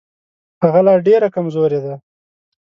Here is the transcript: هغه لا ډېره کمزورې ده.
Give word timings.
هغه 0.63 0.79
لا 0.87 0.93
ډېره 1.07 1.27
کمزورې 1.35 1.79
ده. 1.85 1.95